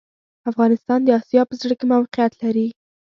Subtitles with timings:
[0.49, 2.67] افغانستان د اسیا په زړه کي موقیعت لري